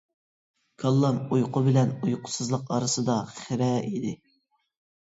[0.83, 4.21] كاللام ئۇيقۇ بىلەن ئۇيقۇسىزلىق ئارىسىدا خىرە ئىدى.